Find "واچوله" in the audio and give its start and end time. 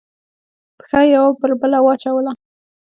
1.81-2.31